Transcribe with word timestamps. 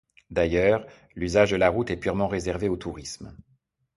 D'ailleurs, 0.31 0.87
l'usage 1.15 1.51
de 1.51 1.57
la 1.57 1.69
route 1.69 1.91
est 1.91 1.95
purement 1.97 2.27
réservé 2.27 2.67
au 2.69 2.75
tourisme. 2.75 3.37